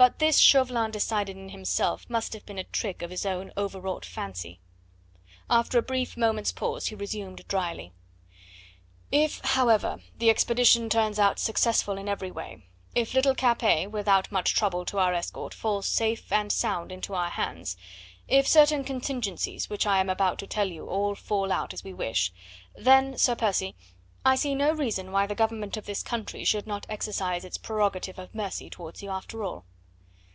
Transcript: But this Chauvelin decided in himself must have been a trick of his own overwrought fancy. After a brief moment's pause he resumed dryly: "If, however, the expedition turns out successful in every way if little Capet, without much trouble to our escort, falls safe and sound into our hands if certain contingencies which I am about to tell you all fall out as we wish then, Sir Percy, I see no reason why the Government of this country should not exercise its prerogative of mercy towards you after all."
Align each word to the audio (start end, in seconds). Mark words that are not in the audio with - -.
But 0.00 0.18
this 0.18 0.38
Chauvelin 0.38 0.90
decided 0.92 1.36
in 1.36 1.50
himself 1.50 2.08
must 2.08 2.32
have 2.32 2.46
been 2.46 2.56
a 2.56 2.64
trick 2.64 3.02
of 3.02 3.10
his 3.10 3.26
own 3.26 3.52
overwrought 3.54 4.06
fancy. 4.06 4.58
After 5.50 5.76
a 5.78 5.82
brief 5.82 6.16
moment's 6.16 6.52
pause 6.52 6.86
he 6.86 6.94
resumed 6.94 7.46
dryly: 7.48 7.92
"If, 9.12 9.40
however, 9.44 9.98
the 10.16 10.30
expedition 10.30 10.88
turns 10.88 11.18
out 11.18 11.38
successful 11.38 11.98
in 11.98 12.08
every 12.08 12.30
way 12.30 12.64
if 12.94 13.12
little 13.12 13.34
Capet, 13.34 13.90
without 13.90 14.32
much 14.32 14.54
trouble 14.54 14.86
to 14.86 14.98
our 14.98 15.12
escort, 15.12 15.52
falls 15.52 15.86
safe 15.86 16.32
and 16.32 16.50
sound 16.50 16.90
into 16.90 17.12
our 17.14 17.28
hands 17.28 17.76
if 18.26 18.48
certain 18.48 18.84
contingencies 18.84 19.68
which 19.68 19.84
I 19.86 19.98
am 20.00 20.08
about 20.08 20.38
to 20.38 20.46
tell 20.46 20.70
you 20.70 20.86
all 20.88 21.14
fall 21.14 21.52
out 21.52 21.74
as 21.74 21.84
we 21.84 21.92
wish 21.92 22.32
then, 22.74 23.18
Sir 23.18 23.34
Percy, 23.36 23.76
I 24.24 24.36
see 24.36 24.54
no 24.54 24.72
reason 24.72 25.12
why 25.12 25.26
the 25.26 25.34
Government 25.34 25.76
of 25.76 25.84
this 25.84 26.02
country 26.02 26.42
should 26.42 26.66
not 26.66 26.86
exercise 26.88 27.44
its 27.44 27.58
prerogative 27.58 28.18
of 28.18 28.34
mercy 28.34 28.70
towards 28.70 29.02
you 29.02 29.10
after 29.10 29.42
all." 29.44 29.66